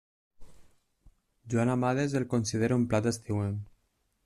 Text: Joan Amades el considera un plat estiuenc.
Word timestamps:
Joan 1.53 1.71
Amades 1.75 2.17
el 2.21 2.27
considera 2.33 2.81
un 2.83 2.89
plat 2.95 3.13
estiuenc. 3.15 3.63